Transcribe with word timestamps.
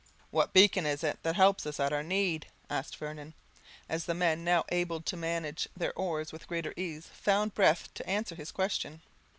"What 0.31 0.51
beacon 0.51 0.87
is 0.87 1.03
it 1.03 1.21
that 1.21 1.35
helps 1.35 1.67
us 1.67 1.79
at 1.79 1.93
our 1.93 2.01
need?" 2.01 2.47
asked 2.71 2.97
Vernon, 2.97 3.35
as 3.87 4.05
the 4.05 4.15
men, 4.15 4.43
now 4.43 4.65
able 4.69 4.99
to 5.01 5.15
manage 5.15 5.69
their 5.77 5.93
oars 5.93 6.31
with 6.31 6.47
greater 6.47 6.73
ease, 6.75 7.05
found 7.13 7.53
breath 7.53 7.93
to 7.93 8.09
answer 8.09 8.33
his 8.33 8.51
question. 8.51 9.03